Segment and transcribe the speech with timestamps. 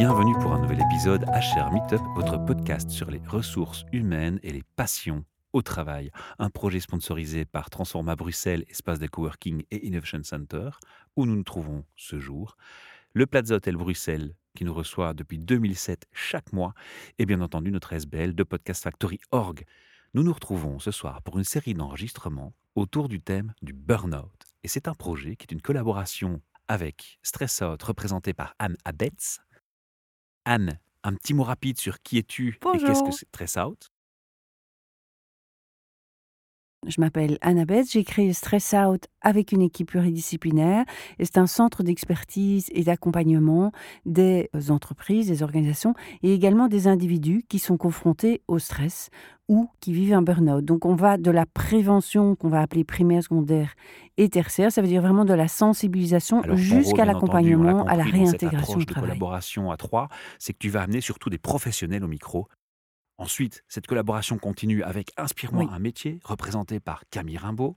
[0.00, 4.62] Bienvenue pour un nouvel épisode HR Meetup, votre podcast sur les ressources humaines et les
[4.74, 6.10] passions au travail.
[6.38, 10.70] Un projet sponsorisé par Transforma Bruxelles, espace de coworking et Innovation Center,
[11.16, 12.56] où nous nous trouvons ce jour.
[13.12, 16.72] Le Plaza Hotel Bruxelles, qui nous reçoit depuis 2007 chaque mois,
[17.18, 19.66] et bien entendu notre SBL de Podcast Factory Org.
[20.14, 24.46] Nous nous retrouvons ce soir pour une série d'enregistrements autour du thème du burn-out.
[24.64, 29.40] Et c'est un projet qui est une collaboration avec Stress Out, représenté par Anne Abetz.
[30.50, 33.89] Anne, un petit mot rapide sur qui es-tu et qu'est-ce que c'est Stress Out
[36.86, 40.84] je m'appelle Annabeth, j'ai créé Stress Out avec une équipe pluridisciplinaire
[41.18, 43.70] et c'est un centre d'expertise et d'accompagnement
[44.06, 49.10] des entreprises, des organisations et également des individus qui sont confrontés au stress
[49.48, 50.64] ou qui vivent un burn-out.
[50.64, 53.74] Donc on va de la prévention qu'on va appeler primaire, secondaire
[54.16, 58.84] et tertiaire, ça veut dire vraiment de la sensibilisation jusqu'à l'accompagnement, à la réintégration de
[58.84, 59.08] travail.
[59.10, 62.48] collaboration à trois, c'est que tu vas amener surtout des professionnels au micro
[63.20, 67.76] Ensuite, cette collaboration continue avec Inspire-moi un métier, représenté par Camille Rimbaud.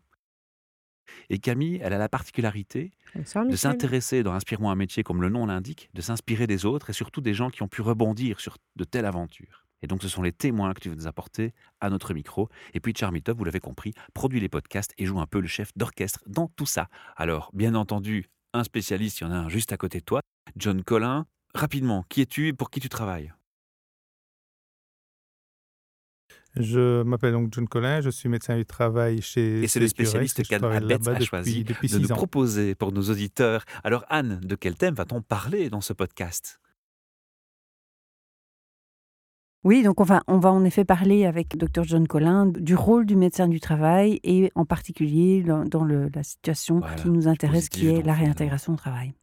[1.30, 5.46] Et Camille, elle a la particularité de s'intéresser dans Inspire-moi un métier, comme le nom
[5.46, 8.86] l'indique, de s'inspirer des autres et surtout des gens qui ont pu rebondir sur de
[8.86, 9.66] telles aventures.
[9.82, 12.48] Et donc, ce sont les témoins que tu veux nous apporter à notre micro.
[12.74, 15.72] Et puis, Charmitov, vous l'avez compris, produit les podcasts et joue un peu le chef
[15.76, 16.88] d'orchestre dans tout ça.
[17.18, 20.22] Alors, bien entendu, un spécialiste, il y en a un juste à côté de toi,
[20.56, 21.26] John Collin.
[21.54, 23.34] Rapidement, qui es-tu et pour qui tu travailles?
[26.56, 29.64] Je m'appelle donc John Collin, je suis médecin du travail chez.
[29.64, 33.66] Et c'est le spécialiste qu'Anne a choisi de nous proposer pour nos auditeurs.
[33.84, 36.60] Alors, Anne, de quel thème va-t-on parler dans ce podcast?
[39.64, 43.06] Oui, donc on va, on va en effet parler avec Dr John Collin du rôle
[43.06, 48.02] du médecin du travail et en particulier dans, la situation qui nous intéresse, qui est
[48.02, 49.14] la réintégration au travail.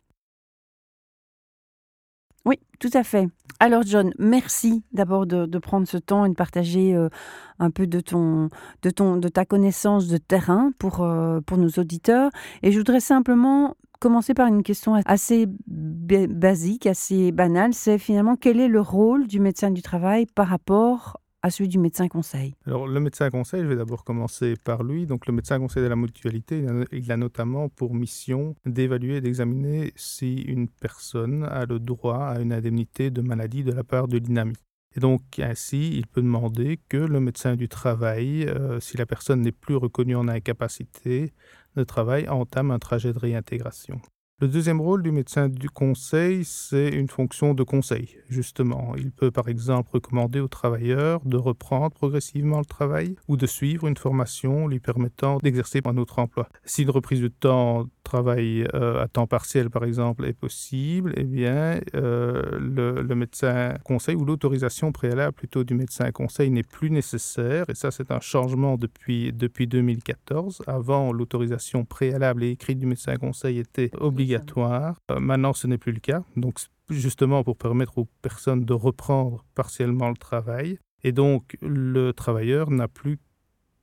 [2.45, 3.29] Oui, tout à fait.
[3.59, 7.11] Alors John, merci d'abord de, prendre ce temps et de partager euh,
[7.59, 8.49] un peu de ton,
[8.83, 12.31] de ton, de ta connaissance de terrain pour, euh, pour nos auditeurs.
[12.63, 17.75] Et je voudrais simplement commencer par une question assez basique, assez banale.
[17.75, 21.79] C'est finalement quel est le rôle du médecin du travail par rapport à celui du
[21.79, 25.07] médecin conseil Alors, le médecin conseil, je vais d'abord commencer par lui.
[25.07, 29.93] Donc, le médecin conseil de la mutualité, il a notamment pour mission d'évaluer et d'examiner
[29.97, 34.19] si une personne a le droit à une indemnité de maladie de la part de
[34.19, 34.55] l'INAMI.
[34.97, 39.41] Et donc, ainsi, il peut demander que le médecin du travail, euh, si la personne
[39.41, 41.33] n'est plus reconnue en incapacité
[41.77, 44.01] de travail, entame un trajet de réintégration.
[44.41, 48.95] Le deuxième rôle du médecin du conseil, c'est une fonction de conseil, justement.
[48.97, 53.87] Il peut par exemple recommander au travailleur de reprendre progressivement le travail ou de suivre
[53.87, 56.49] une formation lui permettant d'exercer un autre emploi.
[56.65, 61.25] Si une reprise de temps travail euh, à temps partiel, par exemple, est possible, eh
[61.25, 66.91] bien, euh, le, le, médecin conseil ou l'autorisation préalable plutôt du médecin conseil n'est plus
[66.91, 67.65] nécessaire.
[67.69, 70.63] Et ça, c'est un changement depuis, depuis 2014.
[70.67, 75.93] Avant, l'autorisation préalable et écrite du médecin conseil était obligatoire euh, maintenant, ce n'est plus
[75.93, 76.23] le cas.
[76.37, 80.79] Donc, justement, pour permettre aux personnes de reprendre partiellement le travail.
[81.05, 83.19] Et donc, le travailleur n'a plus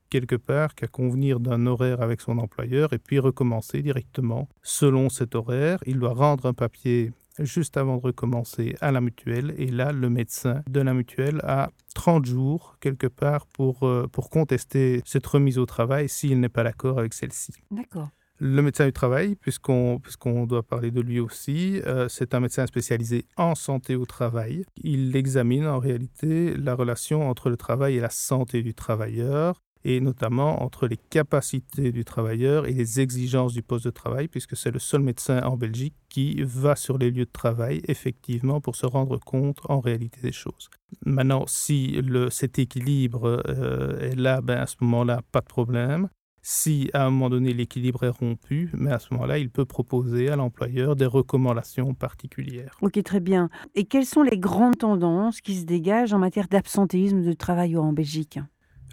[0.09, 5.35] quelque part qu'à convenir d'un horaire avec son employeur et puis recommencer directement selon cet
[5.35, 5.79] horaire.
[5.85, 10.09] Il doit rendre un papier juste avant de recommencer à la mutuelle et là le
[10.09, 15.57] médecin de la mutuelle a 30 jours quelque part pour, euh, pour contester cette remise
[15.57, 17.53] au travail s'il n'est pas d'accord avec celle-ci.
[17.71, 18.09] D'accord.
[18.39, 22.67] Le médecin du travail, puisqu'on puisqu'on doit parler de lui aussi, euh, c'est un médecin
[22.67, 24.63] spécialisé en santé au travail.
[24.83, 29.99] Il examine en réalité la relation entre le travail et la santé du travailleur et
[29.99, 34.71] notamment entre les capacités du travailleur et les exigences du poste de travail, puisque c'est
[34.71, 38.85] le seul médecin en Belgique qui va sur les lieux de travail effectivement pour se
[38.85, 40.69] rendre compte en réalité des choses.
[41.05, 41.99] Maintenant, si
[42.29, 46.09] cet équilibre euh, est là, ben à ce moment-là, pas de problème.
[46.41, 50.29] Si à un moment donné l'équilibre est rompu, mais à ce moment-là, il peut proposer
[50.29, 52.77] à l'employeur des recommandations particulières.
[52.81, 53.49] Ok, très bien.
[53.75, 57.91] Et quelles sont les grandes tendances qui se dégagent en matière d'absentéisme de travailleurs en
[57.91, 58.39] Belgique?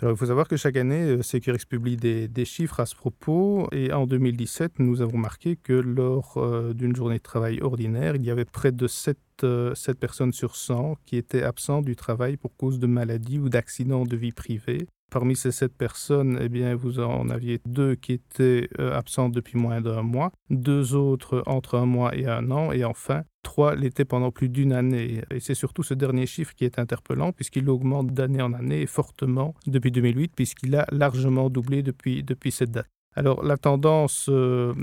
[0.03, 3.69] Il faut savoir que chaque année, euh, Securex publie des, chiffres à ce propos.
[3.73, 8.25] Et en 2017, nous avons marqué que lors euh, d'une journée de travail ordinaire, il
[8.25, 12.37] y avait près de 7, 7 euh, personnes sur 100 qui étaient absentes du travail
[12.37, 14.87] pour cause de maladie ou d'accident de vie privée.
[15.11, 19.81] Parmi ces sept personnes, eh bien, vous en aviez deux qui étaient absentes depuis moins
[19.81, 24.33] d'un mois, deux autres entre un mois et un an, et enfin, trois l'étaient pendant
[24.33, 25.23] plus d'une année.
[25.31, 29.55] Et c'est surtout ce dernier chiffre qui est interpellant, puisqu'il augmente d'année en année fortement
[29.69, 32.89] depuis 2008, puisqu'il a largement doublé depuis, depuis cette date.
[33.17, 34.75] Alors la tendance euh,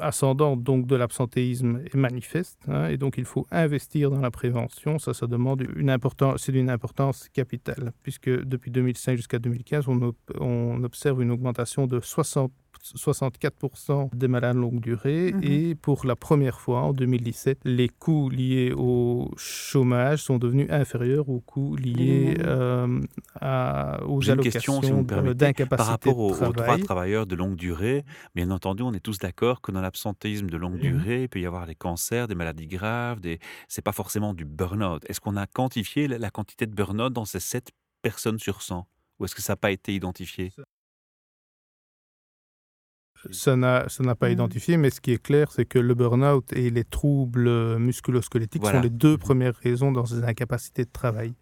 [0.00, 4.98] ascendante donc de l'absentéisme est manifeste hein, et donc il faut investir dans la prévention.
[4.98, 10.14] Ça, ça demande une importance, c'est d'une importance capitale puisque depuis 2005 jusqu'à 2015, on,
[10.40, 12.50] on observe une augmentation de 60
[12.82, 15.32] 64% des malades longue durée.
[15.32, 15.42] Mhm.
[15.42, 21.28] Et pour la première fois, en 2017, les coûts liés au chômage sont devenus inférieurs
[21.28, 23.00] aux coûts liés euh,
[23.40, 28.92] à, aux allocations d'incapacité Par rapport aux, droits travailleurs de longue durée, bien entendu, on
[28.92, 30.80] est tous d'accord que dans l'absentéisme de longue mhm.
[30.80, 33.38] durée, il peut y avoir des cancers, des maladies graves, des...
[33.68, 35.02] c'est pas forcément du burn-out.
[35.08, 37.70] Est-ce qu'on a quantifié la quantité de burn-out dans ces 7
[38.02, 38.86] personnes sur 100
[39.18, 40.52] ou est-ce que ça n'a pas été identifié?
[43.32, 43.86] Ça n'a
[44.18, 44.32] pas mmh.
[44.32, 48.80] identifié, mais ce qui est clair, c'est que le burn-out et les troubles musculosquelettiques sont
[48.80, 51.34] les deux premières raisons dans ces incapacités de travail.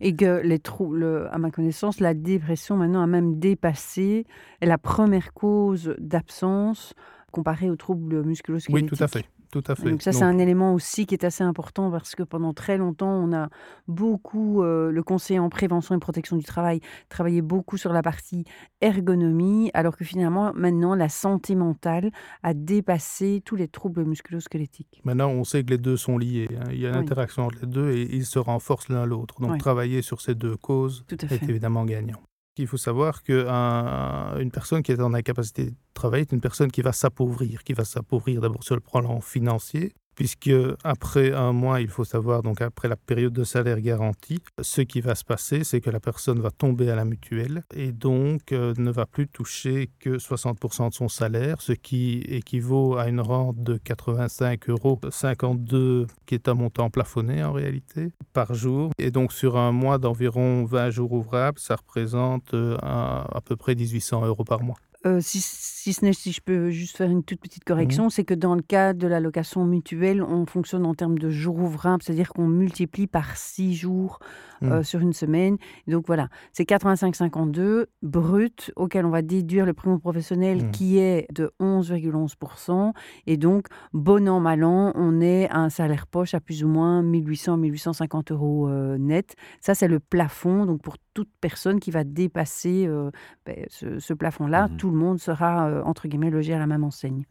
[0.00, 4.26] Et que les troubles, à ma connaissance, la dépression maintenant a même dépassé
[4.60, 6.94] la première cause d'absence
[7.32, 8.90] comparée aux troubles musculosquelettiques.
[8.90, 9.26] Oui, tout à fait.
[9.50, 9.90] Tout à fait.
[9.90, 13.12] Donc ça, c'est un élément aussi qui est assez important parce que pendant très longtemps,
[13.12, 13.48] on a
[13.86, 18.44] beaucoup, euh, le conseiller en prévention et protection du travail, travaillé beaucoup sur la partie
[18.80, 22.10] ergonomie, alors que finalement, maintenant, la santé mentale
[22.42, 25.00] a dépassé tous les troubles musculo-squelettiques.
[25.04, 26.48] Maintenant, on sait que les deux sont liés.
[26.54, 26.68] Hein.
[26.70, 29.40] Il y a une interaction entre les deux et ils se renforcent l'un l'autre.
[29.40, 32.20] Donc, travailler sur ces deux causes est évidemment gagnant.
[32.62, 36.82] Il faut savoir qu'une personne qui est en incapacité de travailler est une personne qui
[36.82, 40.50] va s'appauvrir, qui va s'appauvrir d'abord sur le plan financier, puisque
[40.82, 45.00] après un mois, il faut savoir, donc après la période de salaire garanti, ce qui
[45.00, 48.74] va se passer, c'est que la personne va tomber à la mutuelle et donc euh,
[48.78, 53.62] ne va plus toucher que 60% de son salaire, ce qui équivaut à une rente
[53.62, 58.90] de 85 euros, 52 qui est un montant plafonné en réalité, par jour.
[58.98, 63.76] Et donc sur un mois d'environ 20 jours ouvrables, ça représente euh, à peu près
[63.76, 64.78] 1800 euros par mois.
[65.06, 68.10] Euh, si, si, ce n'est si je peux juste faire une toute petite correction, mmh
[68.10, 71.56] c'est que dans le cas de la location mutuelle, on fonctionne en termes de jours
[71.58, 74.18] ouvrables, c'est-à-dire qu'on multiplie par six jours
[74.64, 74.84] euh, mmh.
[74.84, 75.56] sur une semaine.
[75.86, 80.70] donc voilà, c'est 85,52 brut auquel on va déduire le prix professionnel mmh.
[80.72, 82.92] qui est de 11,11%.
[83.26, 86.68] Et donc, bon an, mal an, on est à un salaire poche à plus ou
[86.68, 89.36] moins 1800, 1850 euros euh, net.
[89.60, 90.66] Ça, c'est le plafond.
[90.66, 93.10] Donc pour toute personne qui va dépasser euh,
[93.44, 96.84] ben, ce, plafond-là, mmh tout le monde sera, euh, entre guillemets, logé à la même
[96.84, 97.24] enseigne.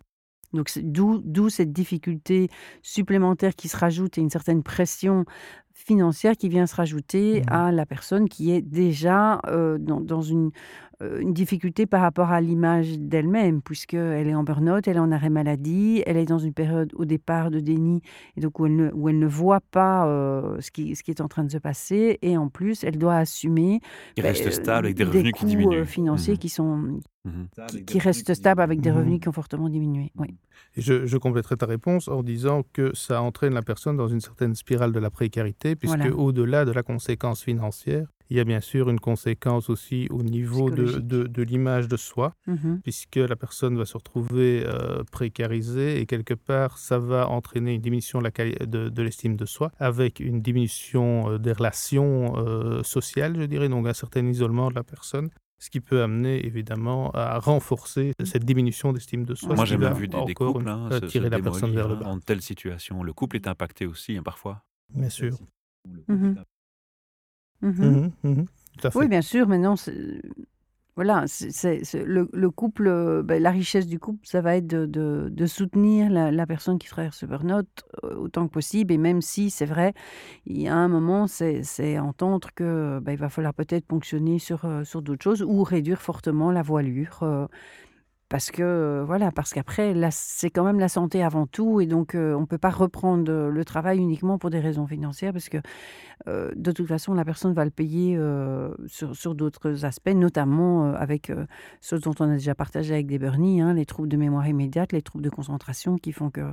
[0.52, 2.50] Donc d'où cette difficulté
[2.82, 5.24] supplémentaire qui se rajoute et une certaine pression
[5.74, 10.52] financière qui vient se rajouter mmh à la personne qui est déjà euh, dans, une,
[11.02, 15.30] une, difficulté par rapport à l'image d'elle-même, puisqu'elle est en burn-out, elle est en arrêt
[15.30, 18.02] maladie, elle est dans une période au départ de déni,
[18.36, 21.12] et donc où elle ne, où elle ne voit pas euh, ce, qui, ce qui
[21.12, 23.80] est en train de se passer, et en plus, elle doit assumer
[24.16, 25.86] qui reste bah, stable avec des revenus qui diminuent.
[25.86, 30.12] financiers mmh qui sont mmh qui, restent stables avec des revenus qui ont fortement diminué.
[30.16, 30.36] Oui.
[30.76, 34.22] Et je, je compléterai ta réponse en disant que ça entraîne la personne dans une
[34.22, 38.62] certaine spirale de la précarité puisque au-delà de la conséquence financière, il y a bien
[38.62, 43.78] sûr une conséquence aussi au niveau de, de, l'image de soi, mmh puisque la personne
[43.78, 49.02] va se retrouver euh, précarisée et quelque part, ça va entraîner une diminution de, de
[49.02, 53.94] l'estime de soi, avec une diminution euh, des relations euh, sociales, je dirais, donc un
[53.94, 55.30] certain isolement de la personne
[55.60, 59.56] ce qui peut amener évidemment à renforcer cette diminution d'estime de soi.
[59.56, 62.06] Moi j'ai même vu des, couples hein, tirer la personne vers le bas.
[62.06, 64.64] En telle situation, le couple est impacté aussi hein, parfois.
[64.94, 65.38] Bien sûr.
[67.62, 68.46] Mmh mmh mmh
[68.96, 69.48] oui, bien sûr.
[69.48, 69.76] Maintenant,
[70.96, 74.86] voilà, c'est le, le, couple, ben, la richesse du couple, ça va être de,
[75.30, 77.68] de, soutenir la, personne qui traverse ce burn-out
[78.04, 78.92] euh, autant que possible.
[78.92, 79.94] Et même si, c'est vrai,
[80.48, 84.66] il y a un moment, c'est entendre que ben, il va falloir peut-être ponctionner sur,
[84.66, 87.20] euh, sur d'autres choses ou réduire fortement la voilure.
[87.22, 87.46] Euh,
[88.30, 92.42] parce que voilà, parce qu'après, c'est quand même la santé avant tout, et donc on
[92.42, 95.58] ne peut pas reprendre le travail uniquement pour des raisons financières, parce que
[96.28, 98.20] de toute façon, la personne va le payer
[98.88, 101.32] sur, d'autres aspects, notamment avec
[101.80, 104.92] ce dont on a déjà partagé avec des burnies, hein, les troubles de mémoire immédiate,
[104.92, 106.52] les troubles de concentration, qui font que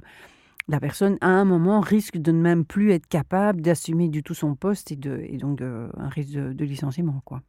[0.68, 4.34] la personne, à un moment, risque de ne même plus être capable d'assumer du tout
[4.34, 4.96] son poste, et
[5.38, 7.42] donc un risque de, de licenciement, quoi.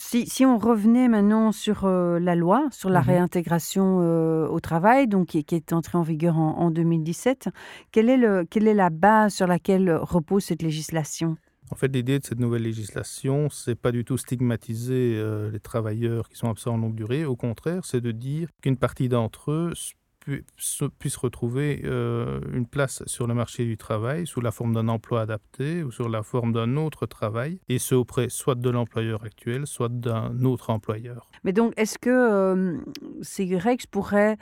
[0.00, 5.06] Si, on revenait maintenant sur euh, la loi, sur la mmh réintégration euh, au travail,
[5.08, 7.50] donc qui, est entrée en vigueur en, 2017,
[7.90, 11.36] quelle est, le, quelle est la base sur laquelle repose cette législation?
[11.70, 16.28] En fait, l'idée de cette nouvelle législation, c'est pas du tout stigmatiser euh, les travailleurs
[16.28, 17.26] qui sont absents en longue durée.
[17.26, 19.72] Au contraire, c'est de dire qu'une partie d'entre eux
[20.98, 25.22] puisse retrouver euh, une place sur le marché du travail sous la forme d'un emploi
[25.22, 29.66] adapté ou sur la forme d'un autre travail, et ce auprès soit de l'employeur actuel,
[29.66, 31.30] soit d'un autre employeur.
[31.44, 32.78] Mais donc, est-ce que euh,
[33.22, 34.36] CYX pourrait,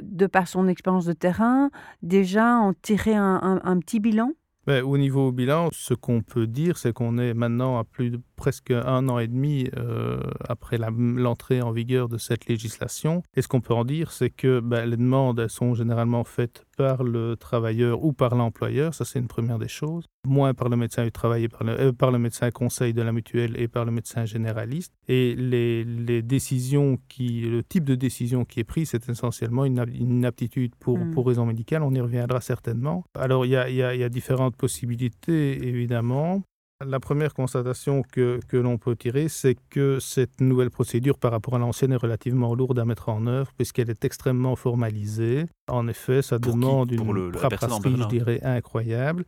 [0.00, 1.70] de par son expérience de terrain,
[2.02, 4.32] déjà en tirer un petit bilan?
[4.70, 8.20] Ben, au niveau bilan, ce qu'on peut dire, c'est qu'on est maintenant à plus de
[8.36, 13.24] presque un an et demi euh, après l'entrée en vigueur de cette législation.
[13.34, 17.04] Et ce qu'on peut en dire, c'est que ben, les demandes sont généralement faites par
[17.04, 21.04] le travailleur ou par l'employeur, ça c'est une première des choses, moins par le médecin
[21.04, 23.92] du travail, par le, euh, par le médecin conseil de la mutuelle et par le
[23.92, 24.94] médecin généraliste.
[25.06, 29.84] Et les, les décisions qui, le type de décision qui est pris, c'est essentiellement une,
[29.92, 31.10] inaptitude pour, hmm.
[31.10, 33.04] pour raison médicale, on y reviendra certainement.
[33.14, 36.42] Alors il y a, y a, y a différentes possibilités évidemment.
[36.86, 41.54] La première constatation que, que l'on peut tirer, c'est que cette nouvelle procédure par rapport
[41.54, 45.44] à l'ancienne est relativement lourde à mettre en œuvre puisqu'elle est extrêmement formalisée.
[45.68, 49.26] En effet, ça demande une paperasserie, je dirais, incroyable.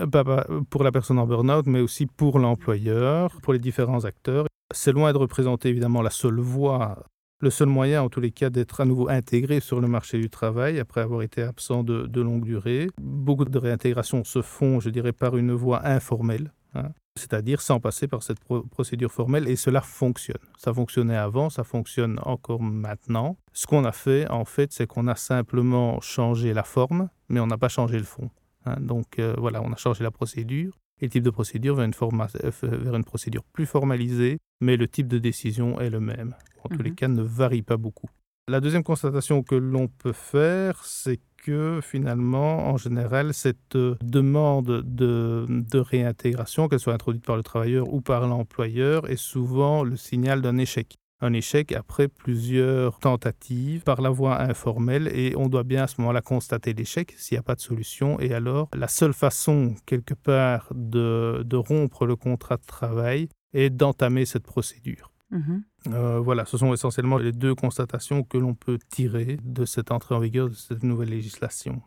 [0.00, 4.46] Euh, pour la personne en burn-out, mais aussi pour l'employeur, pour les différents acteurs.
[4.74, 7.04] C'est loin de représenter évidemment la seule voie
[7.42, 10.30] le seul moyen, en tous les cas, d'être à nouveau intégré sur le marché du
[10.30, 12.88] travail après avoir été absent de, longue durée.
[13.00, 16.52] Beaucoup de réintégrations se font, je dirais, par une voie informelle.
[16.74, 18.38] Hein, c'est-à-dire sans passer par cette
[18.70, 20.38] procédure formelle, et cela fonctionne.
[20.56, 23.36] Ça fonctionnait avant, ça fonctionne encore maintenant.
[23.52, 27.48] Ce qu'on a fait, en fait, c'est qu'on a simplement changé la forme, mais on
[27.48, 28.30] n'a pas changé le fond.
[28.64, 28.76] Hein.
[28.80, 31.92] donc euh, voilà, on a changé la procédure, et le type de procédure vers une,
[32.04, 36.68] euh, vers une procédure plus formalisée, mais le type de décision est le même en
[36.68, 36.96] tous les mhm.
[36.96, 38.08] cas, ne varie pas beaucoup.
[38.48, 44.82] La deuxième constatation que l'on peut faire, c'est que finalement, en général, cette euh, demande
[44.84, 49.96] de, de réintégration, qu'elle soit introduite par le travailleur ou par l'employeur, est souvent le
[49.96, 50.96] signal d'un échec.
[51.22, 56.00] Un échec après plusieurs tentatives par la voie informelle et on doit bien à ce
[56.00, 58.18] moment-là constater l'échec s'il n'y a pas de solution.
[58.18, 63.70] Et alors, la seule façon, quelque part, de, de rompre le contrat de travail est
[63.70, 65.12] d'entamer cette procédure.
[65.30, 65.62] Mhm.
[65.88, 70.14] Euh, voilà, ce sont essentiellement les deux constatations que l'on peut tirer de cette entrée
[70.14, 71.82] en vigueur de cette nouvelle législation.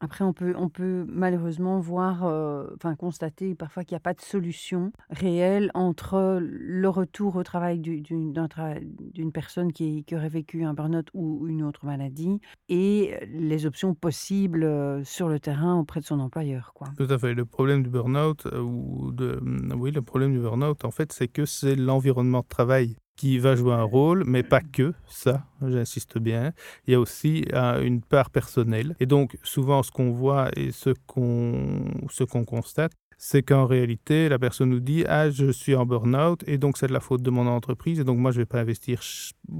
[0.00, 4.12] Après, on peut, on peut malheureusement voir, euh, enfin constater parfois qu'il n'y a pas
[4.12, 10.74] de solution réelle entre le retour au travail d'une personne qui, qui, aurait vécu un
[10.74, 16.04] burn-out ou une autre maladie et les options possibles euh, sur le terrain auprès de
[16.04, 16.72] son employeur.
[16.74, 16.88] Quoi.
[16.98, 17.32] Tout à fait.
[17.32, 19.40] Le problème du burn-out, ou de,
[19.74, 23.56] oui, le problème du burn-out, en fait, c'est que c'est l'environnement de travail qui va
[23.56, 26.52] jouer un rôle, mais pas que ça, j'insiste bien.
[26.86, 28.94] Il y a aussi euh, une part personnelle.
[29.00, 31.84] Et donc, souvent, ce qu'on voit et ce qu'on
[32.30, 36.58] qu'on constate, c'est qu'en réalité, la personne nous dit Ah, je suis en burn-out et
[36.58, 38.60] donc c'est de la faute de mon entreprise et donc moi je ne vais pas
[38.60, 39.00] investir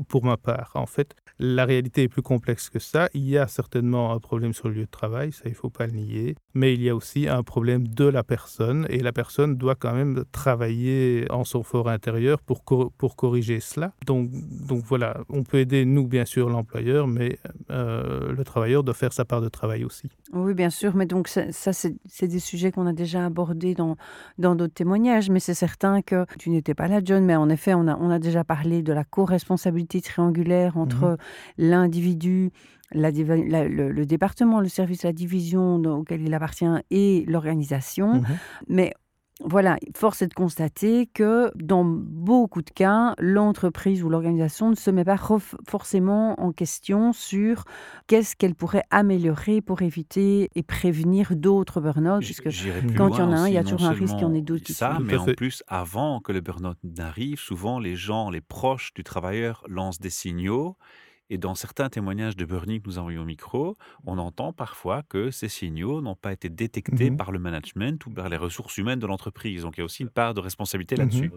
[0.08, 0.72] pour ma part.
[0.74, 3.08] En fait, la réalité est plus complexe que ça.
[3.14, 5.70] Il y a certainement un problème sur le lieu de travail, ça il ne faut
[5.70, 9.12] pas le nier, mais il y a aussi un problème de la personne et la
[9.12, 13.92] personne doit quand même travailler en son fort intérieur pour, pour corriger cela.
[14.06, 14.30] Donc,
[14.66, 17.38] donc voilà, on peut aider nous bien sûr l'employeur, mais
[17.70, 20.08] euh, le travailleur doit faire sa part de travail aussi.
[20.32, 23.96] Oui, bien sûr, mais donc ça, ça c'est des sujets qu'on a déjà abordés dans
[24.38, 27.74] dans d'autres témoignages, mais c'est certain que tu n'étais pas là, John, mais en effet,
[27.74, 31.16] on a, on a déjà parlé de la co-responsabilité triangulaire entre mhm.
[31.58, 32.50] l'individu,
[32.92, 38.14] la, le, département, le service, la division auquel il appartient et l'organisation.
[38.14, 38.26] Mhm.
[38.68, 38.92] Mais
[39.44, 44.90] voilà, force est de constater que dans beaucoup de cas, l'entreprise ou l'organisation ne se
[44.90, 45.18] met pas
[45.68, 47.64] forcément en question sur
[48.06, 52.20] qu'est-ce qu'elle pourrait améliorer pour éviter et prévenir d'autres burn-out.
[52.20, 52.48] Puisque
[52.96, 54.34] quand il y en a un, il y a toujours un risque qu'il y en
[54.34, 58.30] ait d'autres qui Ça, mais en plus, avant que le burn-out n'arrive, souvent les gens,
[58.30, 60.78] les proches du travailleur lancent des signaux
[61.30, 65.30] et dans certains témoignages de burning que nous envoyons au micro, on entend parfois que
[65.30, 68.98] ces signaux n'ont pas été détectés mmh par le management ou par les ressources humaines
[69.00, 69.62] de l'entreprise.
[69.62, 71.32] Donc il y a aussi une part de responsabilité mmh là-dessus.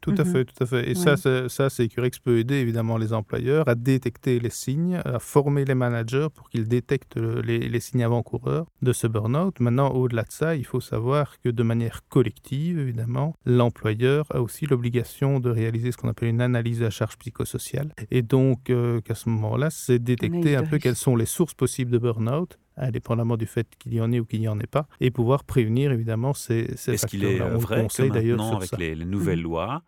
[0.00, 0.90] Tout à mmh fait, tout à fait.
[0.90, 5.64] Et ça, ça, Securex peut aider évidemment les employeurs à détecter les signes, à former
[5.64, 9.58] les managers pour qu'ils détectent les, signes avant-coureurs de ce burn-out.
[9.60, 14.66] Maintenant, au-delà de ça, il faut savoir que de manière collective, évidemment, l'employeur a aussi
[14.66, 17.92] l'obligation de réaliser ce qu'on appelle une analyse la charge psychosociale.
[18.10, 21.90] Et donc, euh, qu'à ce moment-là, c'est détecter un peu quelles sont les sources possibles
[21.90, 24.86] de burn-out indépendamment du fait qu'il y en ait ou qu'il n'y en ait pas,
[25.00, 29.40] et pouvoir prévenir évidemment ces, ces Est-ce qu'il est vrai que maintenant, avec les, nouvelles
[29.40, 29.42] mmh.
[29.42, 29.82] lois,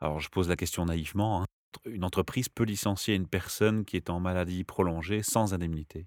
[0.00, 1.46] alors je pose la question naïvement, hein,
[1.86, 6.06] une entreprise peut licencier une personne qui est en maladie prolongée sans indemnité?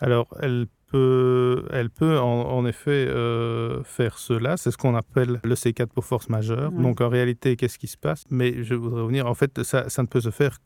[0.00, 4.56] Alors, elle peut, elle peut en, effet euh, faire cela.
[4.56, 6.72] C'est ce qu'on appelle le C4 pour force majeure.
[6.72, 8.24] Donc en réalité, qu'est-ce qui se passe?
[8.30, 10.58] Mais je voudrais revenir, en fait, ça, ça ne peut se faire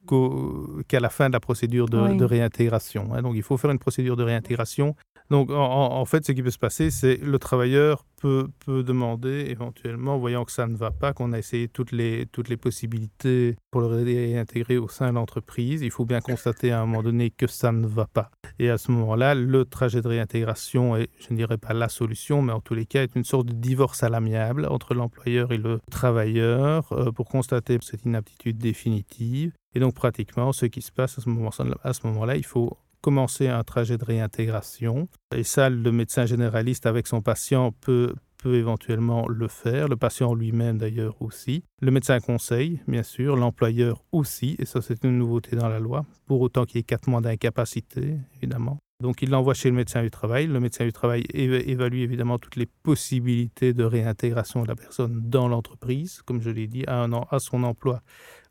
[0.88, 3.14] qu'à la fin de la procédure de, de réintégration.
[3.14, 3.22] Hein.
[3.22, 4.96] Donc il faut faire une procédure de réintégration
[5.30, 10.44] donc, en, fait, ce qui peut se passer, c'est le travailleur peut, demander éventuellement, voyant
[10.44, 13.86] que ça ne va pas, qu'on a essayé toutes les, toutes les possibilités pour le
[13.86, 15.82] réintégrer au sein de l'entreprise.
[15.82, 18.30] Il faut bien constater à un moment donné que ça ne va pas.
[18.58, 22.42] Et à ce moment-là, le trajet de réintégration est, je ne dirais pas la solution,
[22.42, 25.58] mais en tous les cas, est une sorte de divorce à l'amiable entre l'employeur et
[25.58, 29.52] le travailleur euh, pour constater cette inaptitude définitive.
[29.74, 33.62] Et donc, pratiquement, ce qui se passe à ce moment-là, moment il faut commencer un
[33.64, 35.08] trajet de réintégration.
[35.36, 40.32] Et ça, le médecin généraliste avec son patient peut, peut éventuellement le faire, le patient
[40.32, 41.64] lui-même d'ailleurs aussi.
[41.82, 46.06] Le médecin conseil, bien sûr, l'employeur aussi, et ça c'est une nouveauté dans la loi,
[46.24, 48.78] pour autant qu'il y ait quatre mois d'incapacité, évidemment.
[49.02, 50.46] Donc il l'envoie chez le médecin du travail.
[50.46, 55.46] Le médecin du travail évalue évidemment toutes les possibilités de réintégration de la personne dans
[55.46, 58.00] l'entreprise, comme je l'ai dit, à, un à son emploi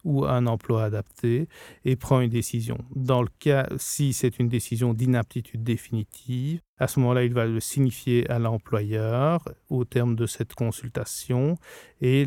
[0.03, 1.47] ou un emploi adapté
[1.85, 2.77] et prend une décision.
[2.95, 7.59] Dans le cas, si c'est une décision d'inaptitude définitive, à ce moment-là, il va le
[7.59, 11.57] signifier à l'employeur au terme de cette consultation
[12.01, 12.25] et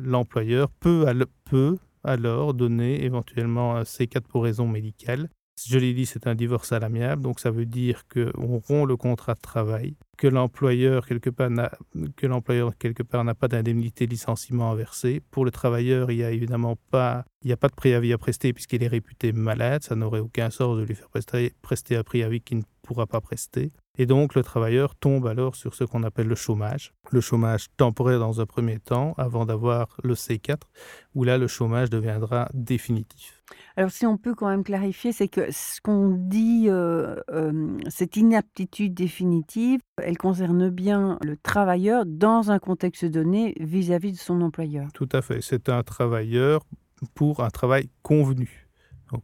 [0.00, 1.06] l'employeur peut,
[2.04, 5.28] alors donner éventuellement un C4 pour raison médicale
[5.66, 8.96] je l'ai dit, c'est un divorce à l'amiable, donc ça veut dire qu'on rompt le
[8.96, 15.22] contrat de travail, que l'employeur quelque part n'a, pas d'indemnité de licenciement à.
[15.30, 18.18] Pour le travailleur, il n'y a évidemment pas, il y a pas de préavis à
[18.18, 19.84] prester puisqu'il est réputé malade.
[19.84, 23.20] Ça n'aurait aucun sens de lui faire prester, prester un préavis qu'il ne pourra pas
[23.20, 23.72] prester.
[23.96, 26.92] Et donc le travailleur tombe alors sur ce qu'on appelle le chômage.
[27.10, 30.60] Le chômage temporaire dans un premier temps, avant d'avoir le C4,
[31.14, 33.37] où là le chômage deviendra définitif.
[33.76, 38.16] Alors si on peut quand même clarifier, c'est que ce qu'on dit, euh, euh, cette
[38.16, 44.40] inaptitude définitive, elle concerne bien le travailleur dans un contexte donné vis-à-vis -vis de son
[44.42, 44.88] employeur.
[44.94, 45.40] Tout à fait.
[45.40, 46.64] C'est un travailleur
[47.14, 48.68] pour un travail convenu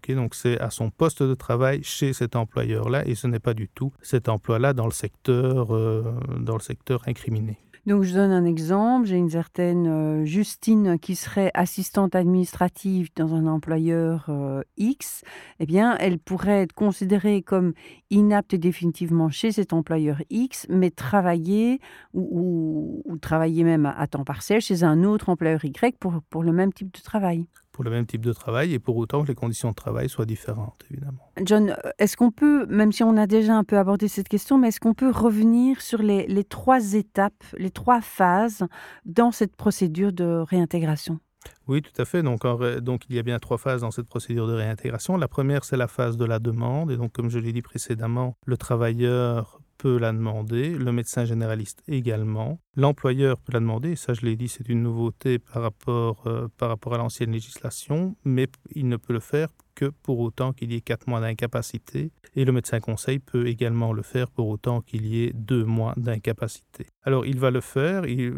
[0.08, 3.68] donc c'est à son poste de travail chez cet employeur-là et ce n'est pas du
[3.68, 7.58] tout cet emploi-là dans le secteur, euh, dans le secteur incriminé.
[7.86, 13.34] Donc je donne un exemple, j'ai une certaine euh, Justine qui serait assistante administrative dans
[13.34, 15.20] un employeur euh, X,
[15.60, 17.74] eh bien elle pourrait être considérée comme
[18.08, 21.78] inapte définitivement chez cet employeur X, mais travailler
[22.14, 26.72] ou, travailler même à, temps partiel chez un autre employeur Y pour, pour le même
[26.72, 29.70] type de travail pour le même type de travail et pour autant que les conditions
[29.70, 31.28] de travail soient différentes, évidemment.
[31.42, 34.68] John, est-ce qu'on peut, même si on a déjà un peu abordé cette question, mais
[34.68, 38.64] est-ce qu'on peut revenir sur les, les, trois étapes, les trois phases
[39.04, 41.18] dans cette procédure de réintégration?
[41.66, 42.22] Oui, tout à fait.
[42.22, 42.46] Donc,
[42.80, 45.16] donc, il y a bien trois phases dans cette procédure de réintégration.
[45.16, 46.92] La première, c'est la phase de la demande.
[46.92, 51.82] Et donc, comme je l'ai dit précédemment, le travailleur peut la demander, le médecin généraliste
[51.86, 56.48] également, l'employeur peut la demander, ça je l'ai dit, c'est une nouveauté par rapport, euh,
[56.56, 60.72] par rapport à l'ancienne législation, mais il ne peut le faire que pour autant qu'il
[60.72, 62.10] y ait quatre mois d'incapacité.
[62.36, 65.94] Et le médecin conseil peut également le faire pour autant qu'il y ait deux mois
[65.96, 66.86] d'incapacité.
[67.02, 68.32] Alors il va le faire, il,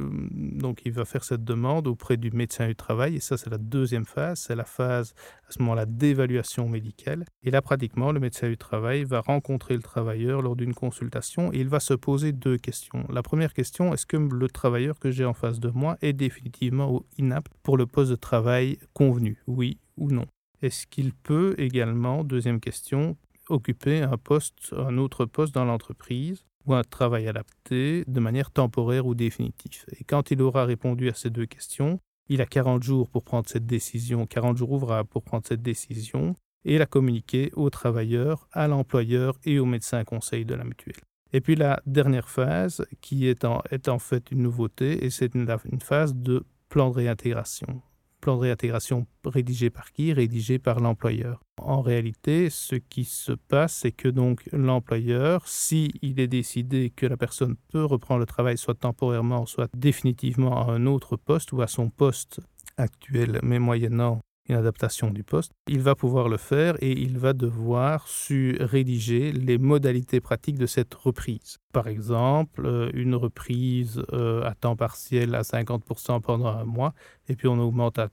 [0.58, 3.16] donc il va faire cette demande auprès du médecin du travail.
[3.16, 5.14] Et ça, c'est la deuxième phase, c'est la phase
[5.48, 7.24] à ce moment-là d'évaluation médicale.
[7.42, 11.58] Et là, pratiquement, le médecin du travail va rencontrer le travailleur lors d'une consultation et
[11.58, 13.06] il va se poser deux questions.
[13.08, 17.02] La première question, est-ce que le travailleur que j'ai en face de moi est définitivement
[17.18, 20.26] inapte pour le poste de travail convenu Oui ou non?
[20.62, 23.16] Est-ce qu'il peut également, deuxième question,
[23.48, 29.06] occuper un poste, un autre poste dans l'entreprise ou un travail adapté de manière temporaire
[29.06, 29.84] ou définitive?
[29.98, 33.48] Et quand il aura répondu à ces deux questions, il a 40 jours pour prendre
[33.48, 38.66] cette décision, 40 jours ouvrables pour prendre cette décision et la communiquer au travailleur, à
[38.66, 40.96] l'employeur et au médecin conseil de la mutuelle.
[41.32, 46.16] Et puis la dernière phase, qui est en, fait une nouveauté, et c'est une phase
[46.16, 47.82] de plan de réintégration
[48.26, 50.12] plan de réintégration rédigé par qui?
[50.12, 51.38] Rédigé par l'employeur.
[51.58, 57.06] En réalité, ce qui se passe, c'est que donc l'employeur, s'il il est décidé que
[57.06, 61.62] la personne peut reprendre le travail soit temporairement, soit définitivement à un autre poste ou
[61.62, 62.40] à son poste
[62.76, 67.32] actuel, mais moyennant une adaptation du poste, il va pouvoir le faire et il va
[67.32, 71.58] devoir su rédiger les modalités pratiques de cette reprise.
[71.72, 76.94] Par exemple, euh, une reprise euh, à temps partiel à 50% pendant un mois,
[77.28, 78.08] et puis on augmente à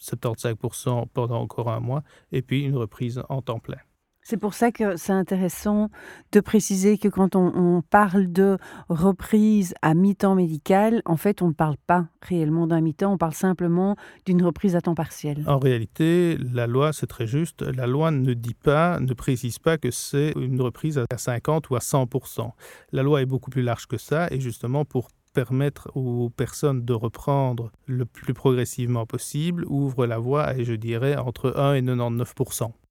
[0.00, 3.78] 75% pendant encore un mois, et puis une reprise en temps plein.
[4.28, 5.88] C'est pour ça que c'est intéressant
[6.32, 8.58] de préciser que quand on, parle de
[8.88, 13.34] reprise à mi-temps médical, en fait, on ne parle pas réellement d'un mi-temps, on parle
[13.34, 15.44] simplement d'une reprise à temps partiel.
[15.46, 19.78] En réalité, la loi, c'est très juste, la loi ne dit pas, ne précise pas
[19.78, 22.50] que c'est une reprise à 50 ou à 100%
[22.90, 26.94] La loi est beaucoup plus large que ça, et justement pour permettre aux personnes de
[26.94, 32.34] reprendre le plus progressivement possible ouvre la voie, et je dirais, entre 1 et 99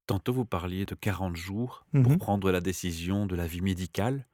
[0.06, 2.18] Tantôt, vous parliez de 40 jours pour Mhm.
[2.18, 4.26] prendre la décision de la vie médicale.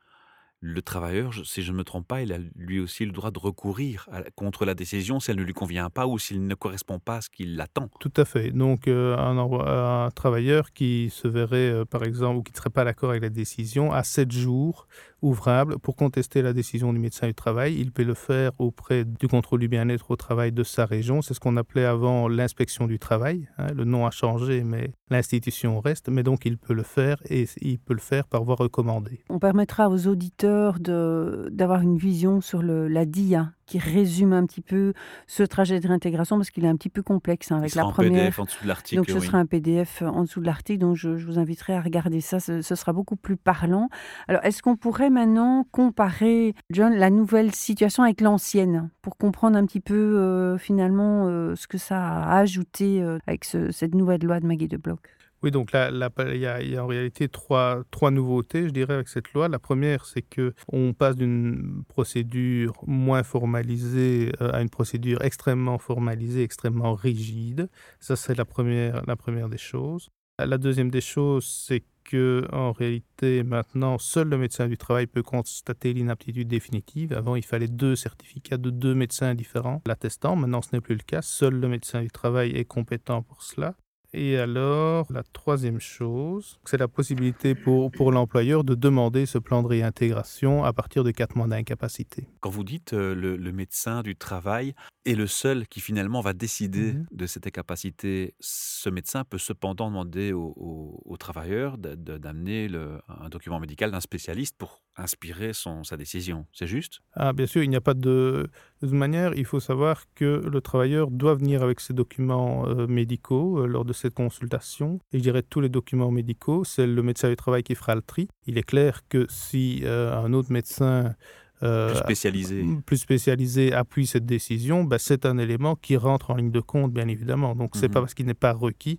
[0.60, 3.38] Le travailleur, si je ne me trompe pas, il a lui aussi le droit de
[3.38, 7.00] recourir à- contre la décision si elle ne lui convient pas ou s'il ne correspond
[7.00, 7.88] pas à ce qu'il attend.
[7.98, 8.52] Tout à fait.
[8.52, 12.84] Donc, euh, un, travailleur qui se verrait, euh, par exemple, ou qui ne serait pas
[12.84, 14.86] d'accord avec la décision, a sept jours
[15.22, 17.76] ouvrables pour contester la décision du médecin du travail.
[17.78, 21.22] Il peut le faire auprès du contrôle du bien-être au travail de sa région.
[21.22, 23.48] C'est ce qu'on appelait avant l'inspection du travail.
[23.58, 23.68] hein.
[23.74, 26.08] Le nom a changé, mais l'institution reste.
[26.08, 29.20] Mais donc, il peut le faire et il peut le faire par voie recommandée.
[29.30, 34.92] On permettra aux auditeurs d'avoir une vision sur la DIA qui résume un petit peu
[35.26, 37.90] ce trajet de réintégration parce qu'il est un petit peu complexe hein, avec sera la
[37.92, 38.24] première.
[38.24, 38.96] PDF en dessous de l'article.
[39.00, 39.26] Donc ce oui.
[39.26, 42.38] sera un PDF en dessous de l'article, donc je, je vous inviterai à regarder ça,
[42.40, 43.88] ce, ce sera beaucoup plus parlant.
[44.28, 49.64] Alors est-ce qu'on pourrait maintenant comparer, John, la nouvelle situation avec l'ancienne, pour comprendre un
[49.64, 54.22] petit peu euh, finalement euh, ce que ça a ajouté euh, avec ce- cette nouvelle
[54.22, 55.00] loi de Maggie de Bloch
[55.42, 59.48] Oui, donc il y, a, en réalité trois, nouveautés, je dirais, avec cette loi.
[59.48, 65.78] La première, c'est que on passe d'une procédure moins formalisée euh, à une procédure extrêmement
[65.78, 67.68] formalisée, extrêmement rigide.
[67.98, 70.10] Ça, c'est la première, la première des choses.
[70.38, 75.22] La deuxième des choses, c'est que en réalité, maintenant, seul le médecin du travail peut
[75.22, 77.12] constater l'inaptitude définitive.
[77.12, 80.36] Avant, il fallait deux certificats de deux médecins différents l'attestant.
[80.36, 81.22] Maintenant, ce n'est plus le cas.
[81.22, 83.74] Seul le médecin du travail est compétent pour cela.
[84.14, 89.62] Et alors, la troisième chose, c'est la possibilité pour, pour l'employeur de demander ce plan
[89.62, 92.28] de réintégration à partir de quatre mois d'incapacité.
[92.40, 94.74] Quand vous dites euh, le, le médecin du travail
[95.06, 97.06] est le seul qui finalement va décider Mhm.
[97.10, 102.68] de cette incapacité, ce médecin peut cependant demander au, au- au travailleur d'amener
[103.08, 106.46] un document médical d'un spécialiste pour inspirer son, sa décision.
[106.52, 107.00] C'est juste?
[107.14, 108.48] Ah, bien sûr, il n'y a pas de...
[108.82, 112.86] De toute manière, il faut savoir que le travailleur doit venir avec ses documents euh,
[112.86, 114.98] médicaux euh, lors de cette consultation.
[115.12, 118.02] Et je dirais tous les documents médicaux, c'est le médecin du travail qui fera le
[118.02, 118.28] tri.
[118.46, 121.14] Il est clair que si euh, un autre médecin
[121.60, 122.64] plus spécialisé.
[122.84, 126.92] plus spécialisé appuie cette décision, ben, c'est un élément qui rentre en ligne de compte,
[126.92, 127.54] bien évidemment.
[127.54, 127.92] Donc, c'est Mhm.
[127.94, 128.98] pas parce qu'il n'est pas requis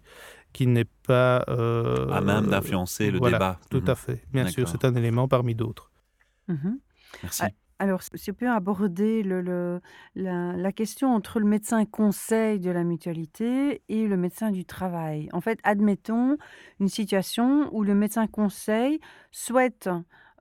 [0.54, 1.44] qu'il n'est pas...
[1.50, 3.60] euh, à même d'influencer le voilà, débat.
[3.70, 3.89] Tout Mhm.
[3.89, 4.24] à fait.
[4.32, 5.92] Bien sûr, c'est un élément parmi d'autres.
[6.48, 6.80] Mhm.
[7.24, 7.44] Merci.
[7.46, 9.82] Ah, Alors, si on peut aborder le, le-
[10.16, 15.28] la, la question entre le médecin conseil de la mutualité et le médecin du travail.
[15.34, 16.38] En fait, admettons
[16.80, 19.00] une situation où le médecin conseil
[19.32, 19.89] souhaite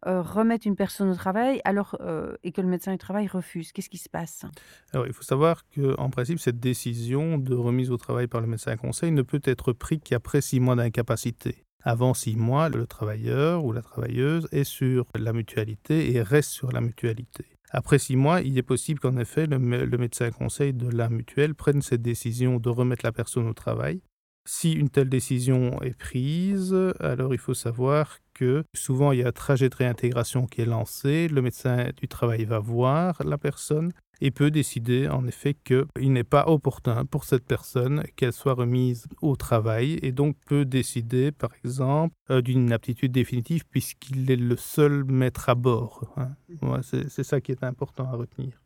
[0.06, 3.72] euh, remettre une personne au travail alors, euh, et que le médecin du travail refuse.
[3.72, 4.44] Qu'est-ce qui se passe?
[4.92, 8.76] Alors, il faut savoir qu'en principe, cette décision de remise au travail par le médecin
[8.76, 11.64] conseil ne peut être prise qu'après six mois d'incapacité.
[11.84, 16.70] Avant six mois, le travailleur ou la travailleuse est sur la mutualité et reste sur
[16.70, 17.44] la mutualité.
[17.70, 21.54] Après six mois, il est possible qu'en effet, le, le médecin conseil de la mutuelle
[21.54, 24.02] prenne cette décision de remettre la personne au travail.
[24.44, 29.28] Si une telle décision est prise, alors il faut savoir que souvent il y a
[29.28, 33.92] un trajet de réintégration qui est lancé, le médecin du travail va voir la personne
[34.20, 39.06] et peut décider en effet qu'il n'est pas opportun pour cette personne qu'elle soit remise
[39.20, 44.56] au travail et donc peut décider par exemple euh, d'une inaptitude définitive puisqu'il est le
[44.56, 46.12] seul maître à bord.
[46.16, 46.30] hein.
[46.62, 48.61] Ouais, c'est c'est ça qui est important à retenir.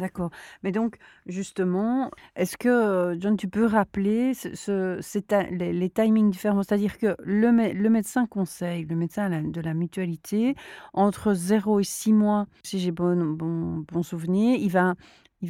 [0.00, 0.30] D'accord.
[0.62, 4.32] Mais donc, justement, est-ce que, John, tu peux rappeler
[5.50, 6.62] les, timings différents?
[6.62, 10.54] C'est-à-dire que le, mé- le médecin conseil, le médecin de la mutualité,
[10.94, 14.70] entre 0 et 6 mois, si j'ai bon, bon, bon souvenir, il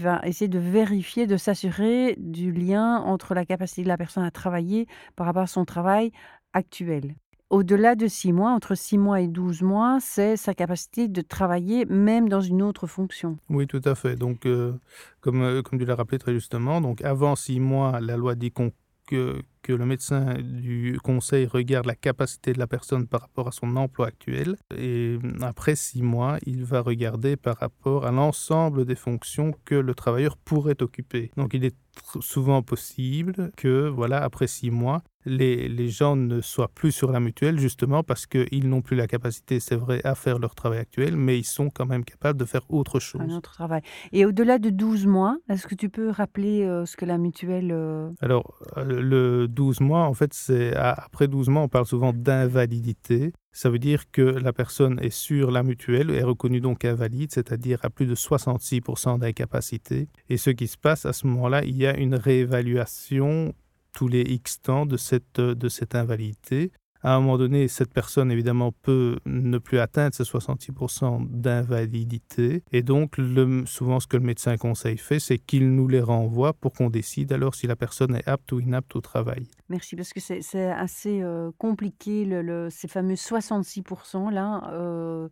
[0.02, 4.30] va essayer de vérifier, de s'assurer du lien entre la capacité de la personne à
[4.32, 6.10] travailler par rapport à son travail
[6.54, 7.14] actuel.
[7.50, 11.84] Au-delà de 6 mois, entre 6 mois et 12 mois, c'est sa capacité de travailler
[11.84, 13.38] même dans une autre fonction.
[13.48, 14.14] Oui, tout à fait.
[14.14, 14.72] Donc, euh,
[15.20, 18.52] comme, euh, comme tu l'as rappelé très justement, donc avant six mois, la loi dit
[18.52, 23.52] que, que le médecin du conseil regarde la capacité de la personne par rapport à
[23.52, 24.56] son emploi actuel.
[24.76, 29.94] Et après six mois, il va regarder par rapport à l'ensemble des fonctions que le
[29.94, 31.32] travailleur pourrait occuper.
[31.36, 31.76] Donc, il est
[32.20, 37.20] souvent possible que, voilà, après six mois, les, les, gens ne soient plus sur la
[37.20, 41.16] mutuelle, justement parce qu'ils n'ont plus la capacité, c'est vrai, à faire leur travail actuel,
[41.16, 43.20] mais ils sont quand même capables de faire autre chose.
[43.20, 43.82] Un autre travail.
[44.12, 47.70] Et au-delà de 12 mois, est-ce que tu peux rappeler euh, ce que la mutuelle...
[47.72, 48.10] Euh...
[48.20, 53.32] Alors, euh, le 12 mois, en fait, c'est après 12 mois, on parle souvent d'invalidité.
[53.52, 57.80] Ça veut dire que la personne est sur la mutuelle, est reconnue donc invalide, c'est-à-dire
[57.82, 60.08] à plus de 66% d'incapacité.
[60.28, 63.52] Et ce qui se passe à ce moment-là, il y a une réévaluation
[63.92, 66.72] tous les X temps de cette, de cette invalidité.
[67.02, 72.62] À un moment donné, cette personne, évidemment, peut ne plus atteindre ces 66% d'invalidité.
[72.72, 76.52] Et donc, le, souvent, ce que le médecin conseil fait, c'est qu'il nous les renvoie
[76.52, 79.46] pour qu'on décide alors si la personne est apte ou inapte au travail.
[79.70, 85.28] Merci, parce que c'est assez euh, compliqué, le, ces fameux 66% là, euh,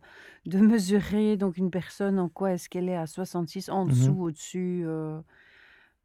[0.47, 4.23] de mesurer donc une personne en quoi est-ce qu'elle est à 66, en mmh dessous,
[4.23, 4.83] au-dessus.
[4.85, 5.19] Euh,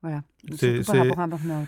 [0.05, 0.21] voilà.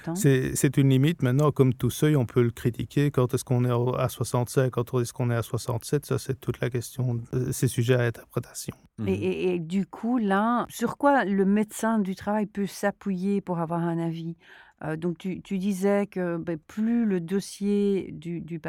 [0.06, 0.14] Hein.
[0.14, 1.22] C'est une limite.
[1.22, 3.10] Maintenant, comme tout seuil, on peut le critiquer.
[3.10, 6.60] Quand est-ce qu'on est à 65, quand est-ce qu'on est à 67 Ça, c'est toute
[6.60, 7.18] la question.
[7.50, 8.76] C'est sujet à interprétation.
[8.98, 9.08] Mmh.
[9.08, 13.80] Et, et, du coup, là, sur quoi le médecin du travail peut s'appuyer pour avoir
[13.80, 14.36] un avis?
[14.84, 18.60] Euh, donc tu, disais que ben, plus le dossier du, du,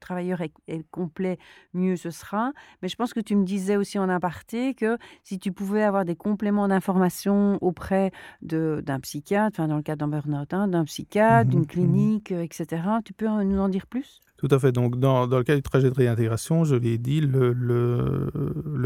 [0.00, 0.52] travailleur est,
[0.90, 1.38] complet,
[1.74, 2.52] mieux ce sera.
[2.82, 6.04] Mais je pense que tu me disais aussi en aparté que si tu pouvais avoir
[6.04, 8.10] des compléments d'information auprès
[8.42, 12.32] d'un psychiatre, enfin dans le cas d'un burn-out, hein, d'un psychiatre, mmh d'une mmh clinique,
[12.32, 14.20] etc., tu peux nous en dire plus?
[14.40, 14.72] Tout à fait.
[14.72, 18.30] Donc, dans, le cas du trajet de réintégration, je l'ai dit, le,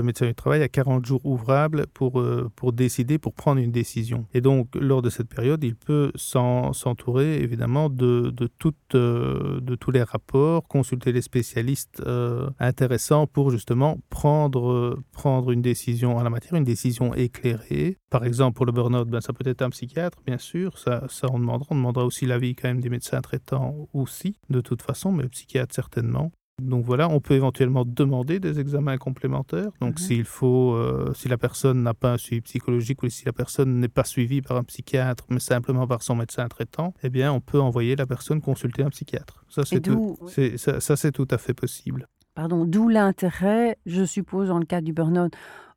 [0.03, 4.27] médecin du travail a 40 jours ouvrables pour, euh, pour décider, pour prendre une décision.
[4.35, 8.51] Et donc, lors de cette période, il peut s'entourer, évidemment, de, de,
[8.97, 15.63] euh, de tous les rapports, consulter les spécialistes euh, intéressants pour justement prendre, prendre une
[15.63, 17.97] décision en la matière, une décision éclairée.
[18.11, 21.29] Par exemple, pour le burn-out, ben, ça peut être un psychiatre, bien sûr, ça, ça
[21.33, 21.69] on demandera.
[21.71, 25.25] On demandera aussi l'avis quand même des médecins traitants aussi, de toute façon, mais
[25.71, 26.33] certainement.
[26.63, 29.71] Donc voilà, on peut éventuellement demander des examens complémentaires.
[29.81, 30.07] Donc mhm.
[30.07, 33.81] s'il faut, euh, si la personne n'a pas un suivi psychologique ou si la personne
[33.81, 37.41] n'est pas suivie par un psychiatre, mais simplement par son médecin traitant, eh bien on
[37.41, 39.45] peut envoyer la personne consulter un psychiatre.
[39.49, 40.17] Ça c'est tout,
[40.57, 42.07] ça, ça c'est tout à fait possible.
[42.35, 45.33] Pardon, d'où l'intérêt, je suppose, dans le cas du burn-out,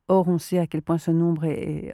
[0.08, 1.46] Or, on sait à quel point ce nombre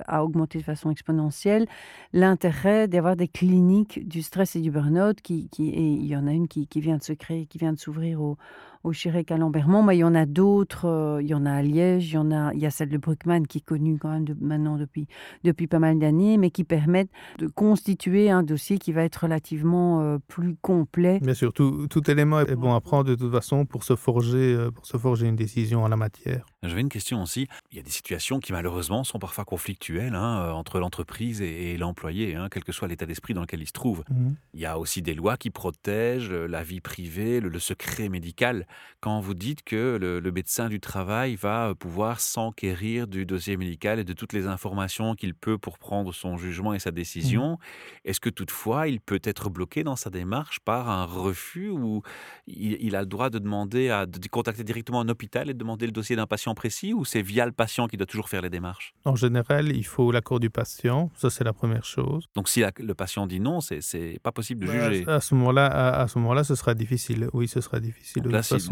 [0.07, 1.67] a augmenté de façon exponentielle.
[2.13, 6.33] L'intérêt d'avoir des cliniques du stress et du burn-out, qui, et il y en a
[6.33, 8.39] une qui vient de se créer, qui vient de s'ouvrir au,
[8.85, 10.85] au Chirec à Lambermont, mais il y en a d'autres.
[10.87, 12.91] Euh, il y en a à Liège, il y en a, il y a celle
[12.91, 15.09] de Bruckmann qui est connue quand même maintenant depuis,
[15.43, 20.03] depuis pas mal d'années, mais qui permettent de constituer un dossier qui va être relativement
[20.03, 21.19] euh, plus complet.
[21.21, 24.55] Bien sûr, tout, tout, élément est bon à prendre de toute façon pour se forger,
[24.55, 26.45] euh, pour se forger une décision en la matière.
[26.63, 27.49] J'avais une question aussi.
[27.73, 32.35] Il y a des situations qui malheureusement sont parfois conflictuelles hein, entre l'entreprise et, l'employé,
[32.35, 34.05] hein, quel que soit l'état d'esprit dans lequel il se trouve.
[34.11, 34.37] Mhm.
[34.53, 38.67] Il y a aussi des lois qui protègent la vie privée, le secret médical
[39.05, 43.99] quand vous dites que le, médecin du travail va euh, pouvoir s'enquérir du dossier médical
[43.99, 46.95] et de toutes les informations qu'il peut pour prendre son jugement et sa mmh.
[46.95, 47.59] décision,
[48.07, 52.03] est-ce que toutefois il peut être bloqué dans sa démarche par un refus ou
[52.47, 55.85] il, a le droit de demander à de contacter directement un hôpital et de demander
[55.85, 58.51] le dossier d'un patient précis ou c'est via le patient qui doit toujours faire les
[58.51, 58.95] démarches?
[59.05, 62.27] En général, il faut l'accord du patient, ça c'est la première chose.
[62.35, 65.05] Donc si le patient dit non, c'est pas possible de bah, juger.
[65.07, 67.29] À, ce moment-là, à, ce moment-là, ce sera difficile.
[67.35, 68.23] Oui, ce sera difficile.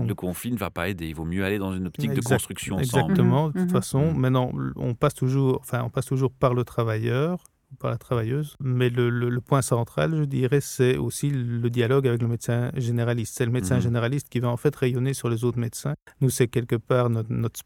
[0.01, 1.09] De le conflit ne va pas aider.
[1.09, 3.49] Il vaut mieux aller dans une optique de construction Exactement.
[3.49, 3.71] De toute mhm.
[3.71, 4.19] façon, mhm.
[4.19, 7.45] maintenant, on passe toujours, enfin, on passe toujours par le travailleur
[7.79, 8.57] par la travailleuse.
[8.61, 13.35] Mais le, point central, je dirais, c'est aussi le dialogue avec le médecin généraliste.
[13.37, 13.83] C'est le médecin mhm.
[13.83, 15.95] généraliste qui va en fait rayonner sur les autres médecins.
[16.21, 17.61] Nous, c'est quelque part notre, notre.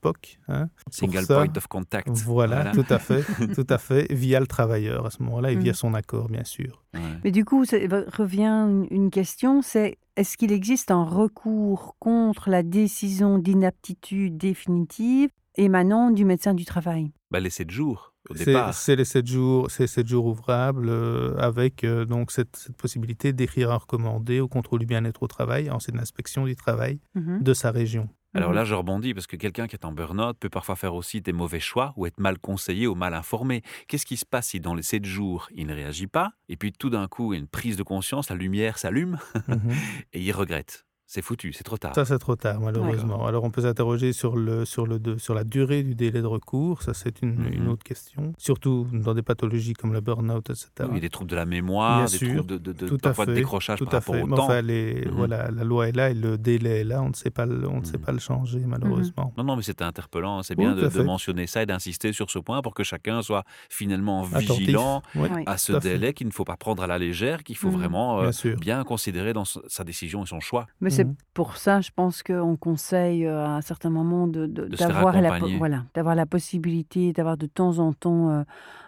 [0.49, 2.09] Hein, Single point of contact.
[2.11, 5.75] Voilà, tout à fait, tout à fait, via le travailleur à ce moment-là et via
[5.75, 6.83] son accord, bien sûr.
[7.25, 7.77] Mais du coup, ça
[8.17, 16.11] revient une question, c'est est-ce qu'il existe un recours contre la décision d'inaptitude définitive émanant
[16.11, 18.75] du médecin du travail bah, Les sept jours, au départ.
[18.75, 23.77] C'est les sept jours, sept jours ouvrables euh, avec euh, donc cette, possibilité d'écrire un
[23.77, 27.71] recommandé au contrôle du bien-être au travail, en c'est l'inspection du travail mmh de sa
[27.71, 28.09] région.
[28.37, 31.21] Alors là, je rebondis parce que quelqu'un qui est en burn-out peut parfois faire aussi
[31.23, 33.63] des mauvais choix ou être mal conseillé ou mal informé.
[33.89, 36.73] Qu'est-ce qui se passe si dans les sept jours, il ne réagit pas et puis
[36.73, 39.73] tout d'un coup, il y a une prise de conscience, la lumière s'allume mhm.
[40.13, 40.86] et il regrette?
[41.09, 41.95] C'est foutu, c'est trop tard.
[41.95, 43.27] Ça, c'est trop tard, malheureusement.
[43.27, 46.83] Alors, on peut s'interroger sur, le, sur, le, sur la durée du délai de recours.
[46.83, 47.53] Ça, c'est une, Mhm.
[47.53, 48.33] une autre question.
[48.39, 50.69] Surtout dans des pathologies comme le burn-out, etc.
[50.91, 53.25] Oui, des troubles de la mémoire, Bien des sûr, troubles de, de, de- tout à
[53.27, 54.23] de décrochage Tout par à rapport fait.
[54.23, 54.45] au Mais temps.
[54.45, 55.13] enfin, les, Mhm.
[55.13, 57.03] voilà, la loi est là et le délai est là.
[57.03, 58.05] On ne sait pas, le- on ne sait Mhm.
[58.05, 59.33] pas le changer, malheureusement.
[59.39, 60.43] Non, non, mais c'était interpellant.
[60.43, 63.45] C'est Oui, bien de, mentionner ça et d'insister sur ce point pour que chacun soit
[63.71, 64.59] finalement Attentif.
[64.59, 65.91] vigilant Oui, à ce tout à fait.
[65.91, 69.33] délai qu'il ne faut pas prendre à la légère, qu'il faut vraiment euh, Bien considérer
[69.33, 70.67] dans sa décision et son choix.
[70.81, 71.15] Mais c'est Mhm.
[71.35, 74.83] pour ça, je pense qu'on conseille euh, à un certain moment de, de- De se
[74.83, 75.29] faire d'avoir la,
[75.59, 78.43] voilà, d'avoir la possibilité d'avoir de temps en temps euh,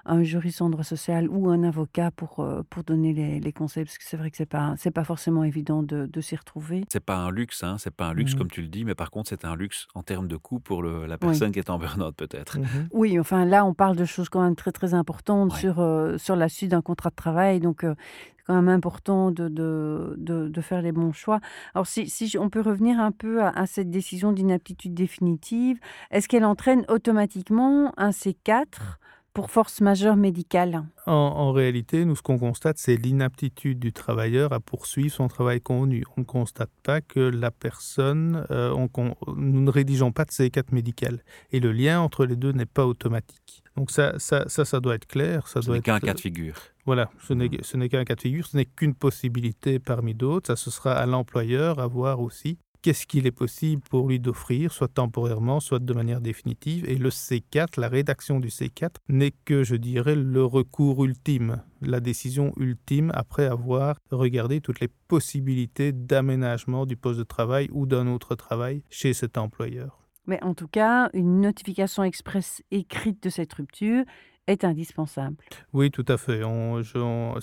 [0.09, 3.85] un juriste en droit social ou un avocat pour, euh, pour donner les, les conseils,
[3.85, 6.85] parce que c'est vrai que c'est pas, c'est pas forcément évident de, de s'y retrouver.
[6.90, 8.38] C'est pas un luxe, hein, c'est pas un luxe Mhm.
[8.38, 10.83] comme tu le dis, mais par contre c'est un luxe en termes de coût pour
[10.83, 12.59] le- la personne qui est en burn-out peut-être.
[12.59, 12.88] Mhm.
[12.92, 15.59] Oui, enfin là, on parle de choses quand même très très importantes Ouais.
[15.61, 17.94] sur, euh, sur la suite d'un contrat de travail, donc euh,
[18.38, 21.40] c'est quand même important de, de, de, de faire les bons choix.
[21.75, 25.79] Alors si, si on peut revenir un peu à, à cette décision d'inaptitude définitive,
[26.11, 28.99] est-ce qu'elle entraîne automatiquement un C4
[29.38, 34.53] pour force majeure médicale En, en réalité, nous, ce qu'on constate, c'est l'inaptitude du travailleur
[34.53, 36.03] à poursuivre son travail convenu.
[36.16, 38.88] On ne constate pas que la personne, euh, on
[39.37, 41.22] nous ne rédigeons pas de C4 médical.
[41.53, 43.62] Et le lien entre les deux n'est pas automatique.
[43.77, 45.46] Donc ça, ça, ça, ça doit être clair.
[45.46, 46.57] Ça Ce n'est être, qu'un cas de figure.
[46.85, 47.59] Voilà, ce n'est, Mhm.
[47.62, 50.48] ce n'est qu'un cas de figure, ce n'est qu'une possibilité parmi d'autres.
[50.48, 54.72] Ça, ce sera à l'employeur à voir aussi qu'est-ce qu'il est possible pour lui d'offrir,
[54.72, 56.88] soit temporairement, soit de manière définitive?
[56.88, 62.00] Et le C4, la rédaction du C4, n'est que, je dirais, le recours ultime, la
[62.00, 68.06] décision ultime après avoir regardé toutes les possibilités d'aménagement du poste de travail ou d'un
[68.06, 69.98] autre travail chez cet employeur.
[70.26, 74.04] Mais en tout cas, une notification express écrite de cette rupture
[74.48, 75.37] est indispensable.
[75.72, 76.42] Oui, tout à fait.
[76.44, 77.40] On, je, on-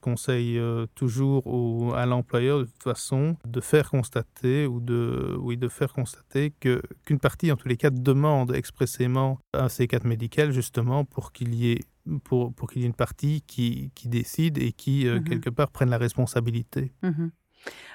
[0.00, 5.56] conseille euh, toujours au- à l'employeur de toute façon de faire constater ou de, oui,
[5.56, 10.52] de faire constater que qu'une partie, en tous les cas, demande expressément un C4 médical
[10.52, 11.80] justement pour qu'il y ait
[12.24, 15.24] pour, pour qu'il y ait une partie qui, qui décide et qui, euh, Mhm.
[15.24, 16.92] quelque part, prenne la responsabilité.
[17.02, 17.30] Mhm.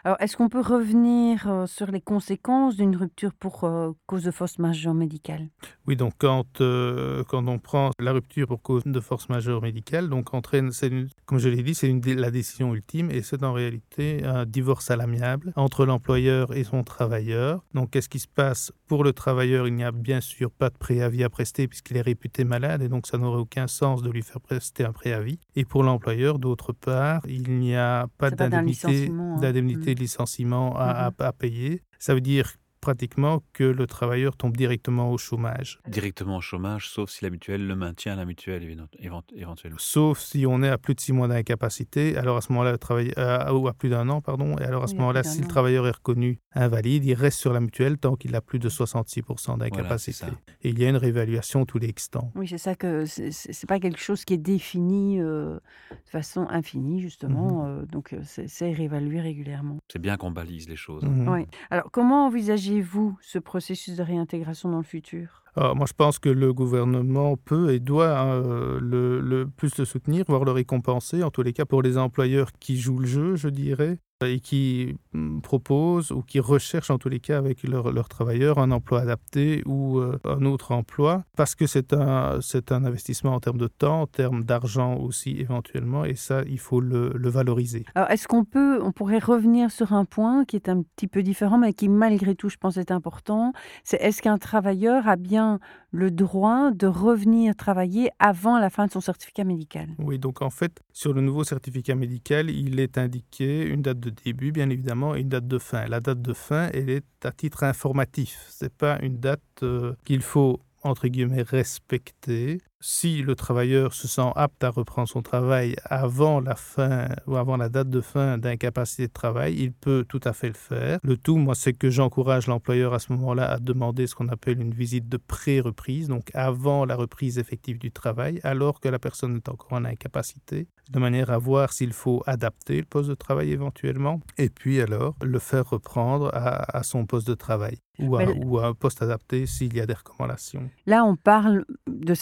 [0.04, 4.32] Alors, est-ce qu'on peut revenir euh, sur les conséquences d'une rupture pour euh, cause de
[4.32, 5.50] force majeure médicale?
[5.88, 10.10] Oui, donc quand, euh, quand on prend la rupture pour cause de force majeure médicale,
[10.10, 14.24] donc entraîne, une- comme je l'ai dit, c'est la décision ultime et c'est en réalité
[14.26, 17.64] un divorce à l'amiable entre l'employeur et son travailleur.
[17.74, 20.78] Donc qu'est-ce qui se passe Pour le travailleur, il n'y a bien sûr pas de
[20.78, 24.22] préavis à prester puisqu'il est réputé malade et donc ça n'aurait aucun sens de lui
[24.22, 25.40] faire prester un préavis.
[25.56, 29.38] Et pour l'employeur, d'autre part, il n'y a pas d'indemnité hein.
[29.42, 31.82] d'indemnité de licenciement à, à- à payer.
[31.98, 32.52] Ça veut dire
[32.82, 35.80] pratiquement que le travailleur tombe directement au chômage.
[35.88, 38.62] Directement au chômage, sauf si la mutuelle le maintient, la mutuelle
[39.00, 39.78] éventuellement.
[39.80, 42.78] Sauf si on est à plus de six mois d'incapacité, alors à ce moment-là, le
[42.78, 45.24] travail- euh, ou à plus d'un an, pardon, et alors à ce Oui, à moment-là,
[45.24, 48.60] si le travailleur est reconnu invalide, il reste sur la mutuelle tant qu'il a plus
[48.60, 50.28] de 66% c'est d'incapacité.
[50.62, 52.32] et il y a une réévaluation tous les X temps.
[52.36, 55.56] Oui, c'est ça que c'est- pas quelque chose qui est défini euh,
[55.92, 57.66] de façon infinie, justement.
[57.66, 59.78] euh, donc, euh, c'est c'est réévalué régulièrement.
[59.92, 61.04] C'est bien qu'on balise les choses.
[61.04, 61.28] Mhm.
[61.30, 61.46] Oui.
[61.70, 65.43] Alors, comment envisagez-vous ce processus de réintégration dans le futur?
[65.56, 69.86] Alors, moi, je pense que le gouvernement peut et doit hein, euh, le, plus le
[69.86, 73.36] soutenir, voire le récompenser, en tous les cas pour les employeurs qui jouent le jeu,
[73.36, 77.92] je dirais, et qui mm, proposent ou qui recherchent en tous les cas avec leurs
[77.92, 82.72] leurs travailleurs un emploi adapté ou euh, un autre emploi, parce que c'est un, c'est
[82.72, 86.80] un investissement en termes de temps, en termes d'argent aussi éventuellement, et ça, il faut
[86.80, 87.86] le, le valoriser.
[87.96, 91.22] Alors, est-ce qu'on peut, on pourrait revenir sur un point qui est un petit peu
[91.22, 93.54] différent, mais qui malgré tout, je pense, est important.
[93.84, 95.43] C'est est-ce qu'un travailleur a bien
[95.92, 100.50] le droit de revenir travailler avant la fin de son certificat médical Oui, donc en
[100.50, 105.16] fait, sur le nouveau certificat médical, il est indiqué une date de début, bien évidemment,
[105.16, 105.86] et une date de fin.
[105.88, 108.48] La date de fin, elle est à titre informatif.
[108.50, 112.60] Ce n'est pas une date euh, qu'il faut, entre guillemets, respecter.
[112.86, 117.56] Si le travailleur se sent apte à reprendre son travail avant la fin ou avant
[117.56, 121.00] la date de fin d'incapacité de travail, il peut tout à fait le faire.
[121.02, 124.60] Le tout, moi, c'est que j'encourage l'employeur à ce moment-là à demander ce qu'on appelle
[124.60, 129.38] une visite de pré-reprise, donc avant la reprise effective du travail, alors que la personne
[129.38, 133.52] est encore en incapacité, de manière à voir s'il faut adapter le poste de travail
[133.52, 138.26] éventuellement, et puis alors le faire reprendre à, à son poste de travail ou à,
[138.26, 140.70] Mais- ou à un poste adapté s'il y a des recommandations.
[140.88, 142.14] Là, on parle de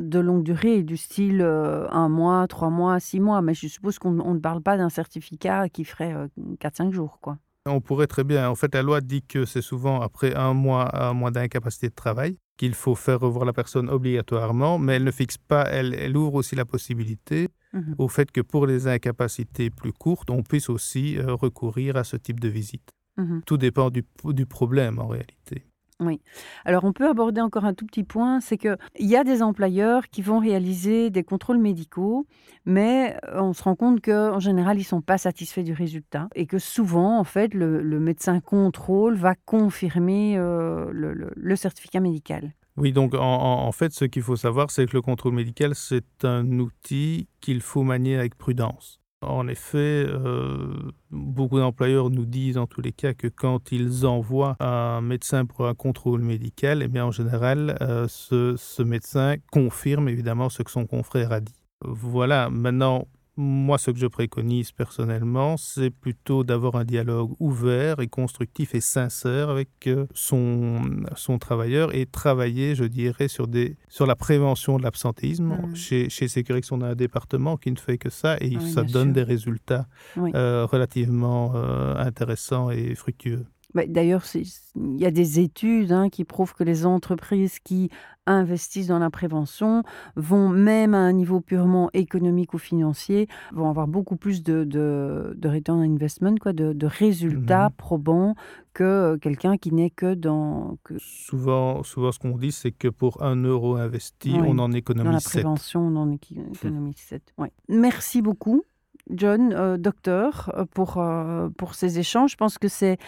[0.00, 3.98] de longue durée, du style euh, un mois, trois mois, six mois, mais je suppose
[3.98, 6.28] qu'on on ne parle pas d'un certificat qui ferait euh,
[6.60, 7.38] 4-5 jours, quoi.
[7.66, 8.50] On pourrait très bien.
[8.50, 11.94] En fait, la loi dit que c'est souvent après un mois, un mois d'incapacité de
[11.94, 16.16] travail qu'il faut faire revoir la personne obligatoirement, mais elle ne fixe pas, elle, elle
[16.16, 17.96] ouvre aussi la possibilité Mhm.
[17.98, 22.16] au fait que pour les incapacités plus courtes, on puisse aussi euh, recourir à ce
[22.16, 22.88] type de visite.
[23.16, 25.66] Mmh Tout dépend du, du problème en réalité.
[26.00, 26.20] Oui.
[26.64, 30.08] Alors on peut aborder encore un tout petit point, c'est qu'il y a des employeurs
[30.08, 32.26] qui vont réaliser des contrôles médicaux,
[32.64, 36.28] mais euh, on se rend compte qu'en général, ils ne sont pas satisfaits du résultat
[36.34, 42.52] et que souvent, en fait, le, médecin contrôle va confirmer euh, le, certificat médical.
[42.76, 46.58] Oui, donc en fait, ce qu'il faut savoir, c'est que le contrôle médical, c'est un
[46.58, 49.03] outil qu'il faut manier avec prudence.
[49.28, 50.74] En effet, euh,
[51.10, 55.66] beaucoup d'employeurs nous disent en tous les cas que quand ils envoient un médecin pour
[55.66, 60.70] un contrôle médical, eh bien en général, euh, ce, ce médecin confirme évidemment ce que
[60.70, 61.54] son confrère a dit.
[61.82, 63.06] Voilà, maintenant,
[63.36, 68.80] moi, ce que je préconise personnellement, c'est plutôt d'avoir un dialogue ouvert et constructif et
[68.80, 70.82] sincère avec euh, son,
[71.16, 75.46] son travailleur et travailler, je dirais, sur, des, sur la prévention de l'absentéisme.
[75.48, 75.74] Mhm.
[75.74, 78.70] Chez, chez Sécurix, on a un département qui ne fait que ça et Ah oui,
[78.70, 79.14] ça bien donne sûr.
[79.14, 80.30] des résultats Oui.
[80.34, 83.44] euh, relativement euh, intéressants et fructueux.
[83.74, 87.90] Bah, D'ailleurs, il y a des études hein, qui prouvent que les entreprises qui
[88.26, 89.82] investissent dans la prévention
[90.16, 95.34] vont, même à un niveau purement économique ou financier, vont avoir beaucoup plus de, de,
[95.36, 97.74] de return on investment, quoi, de, de résultats Mhm.
[97.76, 98.34] probants
[98.72, 102.88] que euh, quelqu'un qui n'est que dans, que Souvent, souvent ce qu'on dit, c'est que
[102.88, 105.32] pour un euro investi, Oui, on en dans la économise sept.
[105.42, 107.34] prévention, dans l'économie 7.
[107.38, 107.52] Ouais.
[107.68, 108.64] Merci beaucoup.
[109.10, 112.32] John, euh, docteur, euh, pour, euh, pour ces échanges.
[112.32, 112.98] Je pense que c'est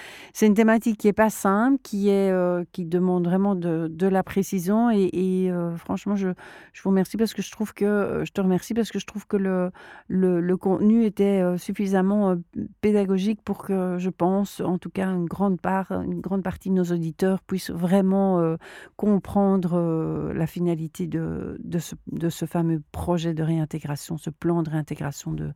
[0.43, 2.33] une thématique qui est pas simple, qui, est,
[2.73, 4.91] qui demande vraiment de, de la précision.
[4.91, 6.29] Et, et, franchement, je,
[6.73, 9.27] je vous remercie parce que je trouve que je te remercie parce que je trouve
[9.27, 9.71] que le,
[10.09, 12.37] le, le contenu était suffisamment
[12.81, 16.75] pédagogique pour que je pense, en tout cas, une grande part, une grande partie de
[16.75, 18.57] nos auditeurs puissent vraiment
[18.97, 24.71] comprendre la finalité de, de, ce, de ce fameux projet de réintégration, ce plan de
[24.71, 25.53] réintégration de,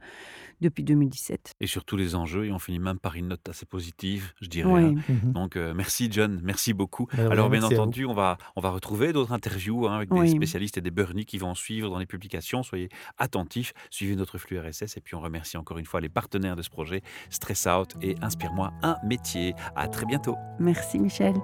[0.60, 1.54] depuis 2017.
[1.60, 4.48] Et sur tous les enjeux, et on finit même par une note assez positive, je
[4.48, 4.70] dirais.
[4.70, 4.80] Oui.
[4.98, 5.02] hein.
[5.08, 5.32] Mhm.
[5.32, 7.06] Donc, euh, merci John, merci beaucoup.
[7.16, 10.30] Ben Alors, bien entendu, on va, on va retrouver d'autres interviews hein, avec des Oui.
[10.30, 12.62] spécialistes et des burnies qui vont suivre dans les publications.
[12.62, 14.96] Soyez attentifs, suivez notre flux RSS.
[14.96, 18.16] Et puis, on remercie encore une fois les partenaires de ce projet, Stress Out et
[18.22, 19.54] Inspire-moi un métier.
[19.76, 20.36] À très bientôt.
[20.58, 21.34] Merci Michel.